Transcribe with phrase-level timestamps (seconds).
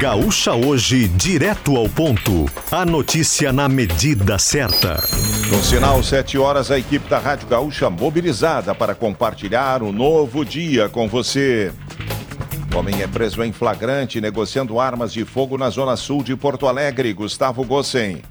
[0.00, 2.46] Gaúcha Hoje, direto ao ponto.
[2.72, 4.94] A notícia na medida certa.
[5.50, 10.88] No sinal 7 horas, a equipe da Rádio Gaúcha mobilizada para compartilhar um novo dia
[10.88, 11.70] com você.
[12.74, 16.66] O homem é preso em flagrante negociando armas de fogo na zona sul de Porto
[16.66, 17.12] Alegre.
[17.12, 18.22] Gustavo Gossen.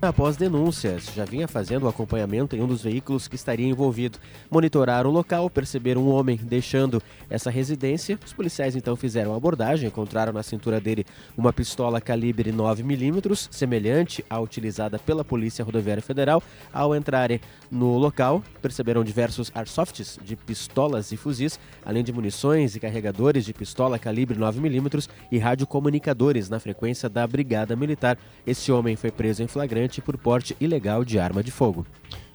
[0.00, 4.18] Após denúncias, já vinha fazendo o acompanhamento em um dos veículos que estaria envolvido.
[4.50, 8.18] Monitoraram o local, perceberam um homem deixando essa residência.
[8.24, 14.22] Os policiais então fizeram a abordagem, encontraram na cintura dele uma pistola calibre 9mm, semelhante
[14.28, 16.42] à utilizada pela Polícia Rodoviária Federal.
[16.70, 17.40] Ao entrarem
[17.70, 23.54] no local, perceberam diversos airsofts de pistolas e fuzis, além de munições e carregadores de
[23.54, 28.18] pistola calibre 9mm e radiocomunicadores na frequência da Brigada Militar.
[28.46, 31.86] Esse homem foi preso em flagrante por porte ilegal de arma de fogo.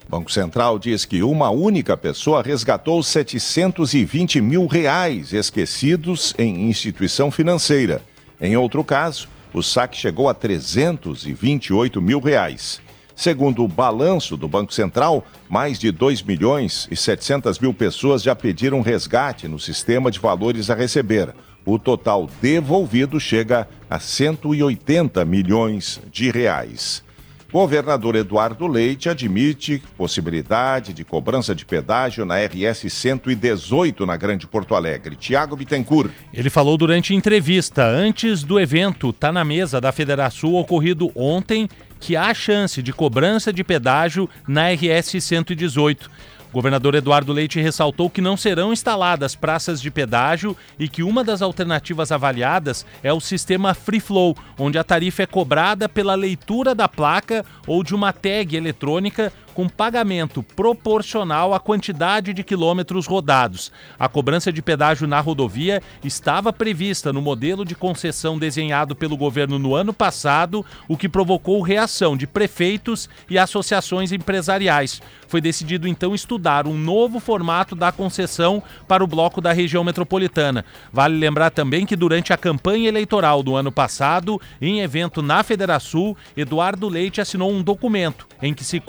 [0.08, 8.02] Banco Central diz que uma única pessoa resgatou 720 mil reais esquecidos em instituição financeira.
[8.40, 12.80] Em outro caso, o saque chegou a 328 mil reais.
[13.14, 18.34] Segundo o balanço do Banco Central, mais de 2 milhões e 700 mil pessoas já
[18.34, 21.34] pediram resgate no sistema de valores a receber.
[21.64, 27.04] O total devolvido chega a 180 milhões de reais.
[27.52, 34.74] Governador Eduardo Leite admite possibilidade de cobrança de pedágio na RS 118 na Grande Porto
[34.74, 35.14] Alegre.
[35.16, 36.10] Tiago Bittencourt.
[36.32, 41.68] Ele falou durante entrevista antes do evento Tá na Mesa da Federação ocorrido ontem
[42.00, 46.10] que há chance de cobrança de pedágio na RS 118.
[46.52, 51.24] O governador Eduardo Leite ressaltou que não serão instaladas praças de pedágio e que uma
[51.24, 56.74] das alternativas avaliadas é o sistema Free Flow, onde a tarifa é cobrada pela leitura
[56.74, 63.70] da placa ou de uma tag eletrônica com pagamento proporcional à quantidade de quilômetros rodados.
[63.98, 69.58] A cobrança de pedágio na rodovia estava prevista no modelo de concessão desenhado pelo governo
[69.58, 75.00] no ano passado, o que provocou reação de prefeitos e associações empresariais.
[75.28, 80.64] Foi decidido então estudar um novo formato da concessão para o bloco da região metropolitana.
[80.92, 86.16] Vale lembrar também que durante a campanha eleitoral do ano passado, em evento na Federação,
[86.36, 88.80] Eduardo Leite assinou um documento em que se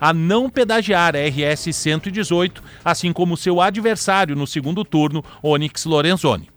[0.00, 6.48] a não pedagiar a RS 118, assim como seu adversário no segundo turno, Onyx Lorenzoni.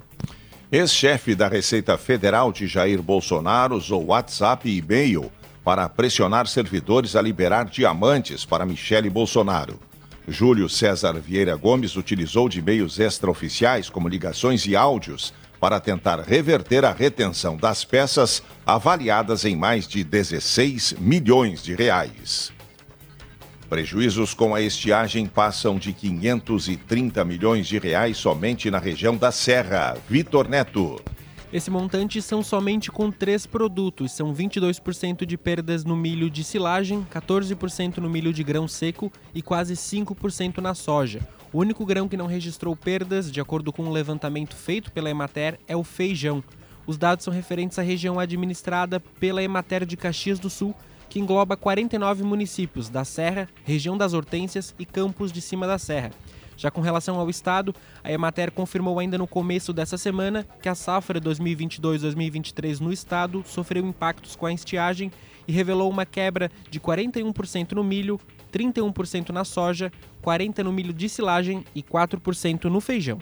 [0.72, 5.32] Ex-chefe da Receita Federal de Jair Bolsonaro usou WhatsApp e e-mail
[5.64, 9.80] para pressionar servidores a liberar diamantes para Michele Bolsonaro.
[10.28, 16.84] Júlio César Vieira Gomes utilizou de meios extraoficiais, como ligações e áudios, para tentar reverter
[16.84, 22.52] a retenção das peças avaliadas em mais de 16 milhões de reais.
[23.74, 29.98] Prejuízos com a estiagem passam de 530 milhões de reais somente na região da Serra.
[30.08, 31.02] Vitor Neto.
[31.52, 34.12] Esse montante são somente com três produtos.
[34.12, 39.42] São 22% de perdas no milho de silagem, 14% no milho de grão seco e
[39.42, 41.28] quase 5% na soja.
[41.52, 45.60] O único grão que não registrou perdas, de acordo com um levantamento feito pela Emater,
[45.68, 46.44] é o feijão.
[46.86, 50.76] Os dados são referentes à região administrada pela Emater de Caxias do Sul,
[51.14, 56.10] que engloba 49 municípios da Serra, região das Hortênsias e Campos de Cima da Serra.
[56.58, 60.74] Já com relação ao estado, a Emater confirmou ainda no começo dessa semana que a
[60.74, 65.12] safra 2022-2023 no estado sofreu impactos com a estiagem
[65.48, 68.20] e revelou uma quebra de 41% no milho,
[68.52, 69.92] 31% na soja,
[70.24, 73.20] 40% no milho de silagem e 4% no feijão.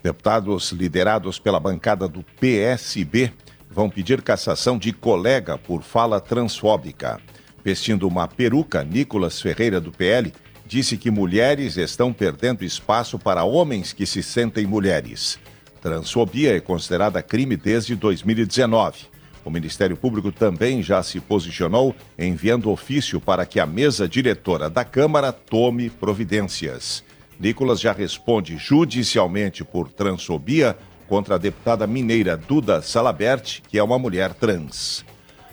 [0.00, 3.32] Deputados liderados pela bancada do PSB
[3.74, 7.20] vão pedir cassação de colega por fala transfóbica.
[7.64, 10.32] Vestindo uma peruca, Nicolas Ferreira, do PL,
[10.64, 15.40] disse que mulheres estão perdendo espaço para homens que se sentem mulheres.
[15.82, 19.06] Transfobia é considerada crime desde 2019.
[19.44, 24.84] O Ministério Público também já se posicionou enviando ofício para que a mesa diretora da
[24.84, 27.04] Câmara tome providências.
[27.38, 30.78] Nicolas já responde judicialmente por transfobia
[31.14, 35.04] contra a deputada mineira Duda Salabert, que é uma mulher trans.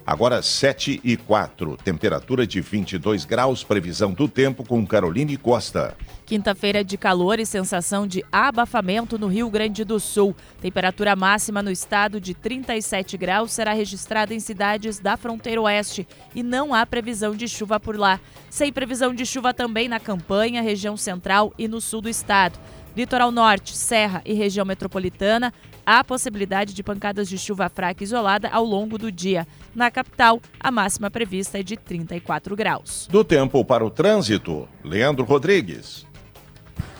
[0.03, 5.95] Agora 7 e 4, temperatura de 22 graus, previsão do tempo com Caroline Costa.
[6.25, 10.35] Quinta-feira de calor e sensação de abafamento no Rio Grande do Sul.
[10.59, 16.41] Temperatura máxima no estado de 37 graus será registrada em cidades da fronteira oeste e
[16.41, 18.19] não há previsão de chuva por lá.
[18.49, 22.57] Sem previsão de chuva também na campanha, região central e no sul do estado.
[22.95, 25.53] Litoral Norte, Serra e região metropolitana,
[25.85, 29.47] há possibilidade de pancadas de chuva fraca isolada ao longo do dia.
[29.73, 33.07] Na capital, a máxima prevista é de 34 graus.
[33.09, 36.05] Do tempo para o trânsito, Leandro Rodrigues.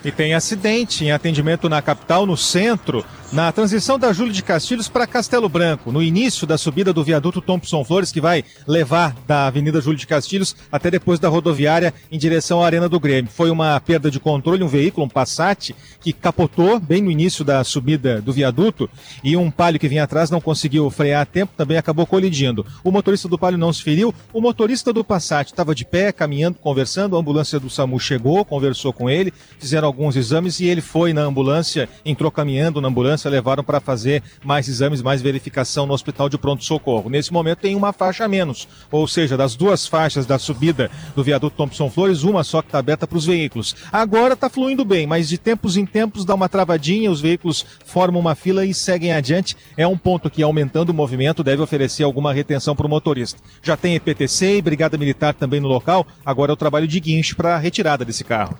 [0.03, 4.89] E tem acidente em atendimento na capital, no centro, na transição da Júlio de Castilhos
[4.89, 9.47] para Castelo Branco, no início da subida do viaduto Thompson Flores, que vai levar da
[9.47, 13.31] Avenida Júlio de Castilhos até depois da rodoviária em direção à Arena do Grêmio.
[13.31, 17.63] Foi uma perda de controle, um veículo, um Passat, que capotou bem no início da
[17.63, 18.89] subida do viaduto
[19.23, 22.65] e um palio que vinha atrás não conseguiu frear a tempo, também acabou colidindo.
[22.83, 26.57] O motorista do palio não se feriu, o motorista do Passat estava de pé, caminhando,
[26.59, 31.13] conversando, a ambulância do SAMU chegou, conversou com ele, fizeram alguns exames e ele foi
[31.13, 36.29] na ambulância, entrou caminhando na ambulância, levaram para fazer mais exames, mais verificação no hospital
[36.29, 37.09] de pronto-socorro.
[37.09, 41.23] Nesse momento tem uma faixa a menos, ou seja, das duas faixas da subida do
[41.23, 43.75] viaduto Thompson Flores, uma só que está aberta para os veículos.
[43.91, 48.19] Agora está fluindo bem, mas de tempos em tempos dá uma travadinha, os veículos formam
[48.19, 49.56] uma fila e seguem adiante.
[49.77, 53.39] É um ponto que, aumentando o movimento, deve oferecer alguma retenção para o motorista.
[53.62, 57.35] Já tem EPTC e Brigada Militar também no local, agora é o trabalho de guincho
[57.35, 58.57] para a retirada desse carro.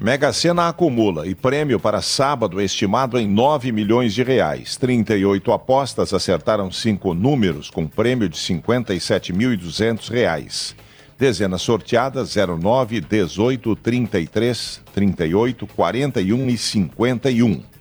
[0.00, 4.76] Mega Sena acumula e prêmio para sábado estimado em 9 milhões de reais.
[4.76, 10.76] 38 apostas acertaram cinco números com prêmio de 57.200 reais.
[11.18, 17.77] Dezenas sorteadas 09, 18, 33, 38, 41 e 51.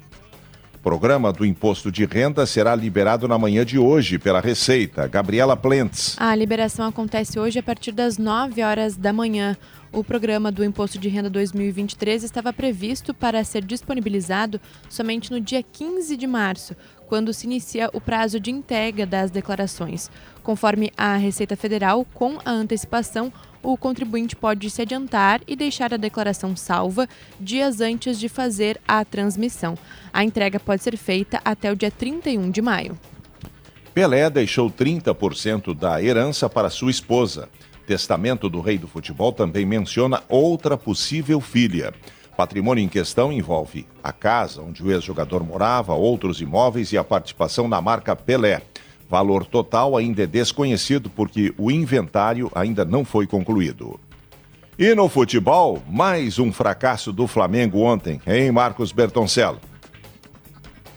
[0.88, 5.06] Programa do imposto de renda será liberado na manhã de hoje pela Receita.
[5.06, 6.16] Gabriela Plentes.
[6.18, 9.58] A liberação acontece hoje a partir das 9 horas da manhã.
[9.92, 15.62] O programa do Imposto de Renda 2023 estava previsto para ser disponibilizado somente no dia
[15.62, 16.74] 15 de março,
[17.08, 20.10] quando se inicia o prazo de entrega das declarações.
[20.42, 25.98] Conforme a Receita Federal, com a antecipação, o contribuinte pode se adiantar e deixar a
[25.98, 27.08] declaração salva
[27.40, 29.78] dias antes de fazer a transmissão.
[30.14, 32.98] A entrega pode ser feita até o dia 31 de maio.
[33.94, 37.50] Pelé deixou 30% da herança para sua esposa.
[37.88, 41.94] Testamento do rei do futebol também menciona outra possível filha.
[42.38, 47.68] Patrimônio em questão envolve a casa onde o ex-jogador morava, outros imóveis e a participação
[47.68, 48.62] na marca Pelé.
[49.10, 54.00] Valor total ainda é desconhecido porque o inventário ainda não foi concluído.
[54.78, 59.60] E no futebol, mais um fracasso do Flamengo ontem, em Marcos Bertoncello?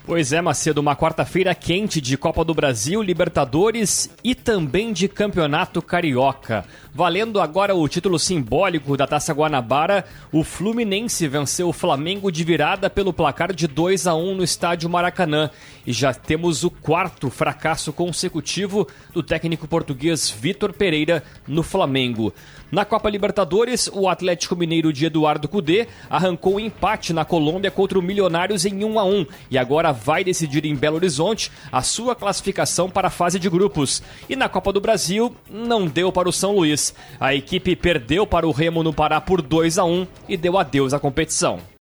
[0.06, 5.82] Pois é, Macedo, uma quarta-feira quente de Copa do Brasil, Libertadores e também de Campeonato
[5.82, 6.64] Carioca.
[6.92, 12.90] Valendo agora o título simbólico da Taça Guanabara, o Fluminense venceu o Flamengo de virada
[12.90, 15.50] pelo placar de 2 a 1 no estádio Maracanã.
[15.86, 22.32] E já temos o quarto fracasso consecutivo do técnico português Vitor Pereira no Flamengo.
[22.72, 27.98] Na Copa Libertadores, o Atlético Mineiro de Eduardo Cudê arrancou um empate na Colômbia contra
[27.98, 32.16] o Milionários em 1 a 1 e agora vai decidir em Belo Horizonte a sua
[32.16, 34.02] classificação para a fase de grupos.
[34.28, 36.94] E na Copa do Brasil, não deu para o São Luís.
[37.18, 40.92] A equipe perdeu para o Remo no Pará por 2 a 1 e deu adeus
[40.92, 41.60] à competição.